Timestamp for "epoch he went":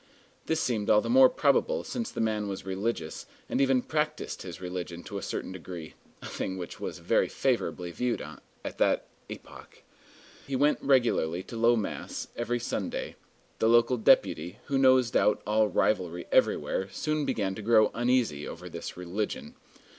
9.29-10.79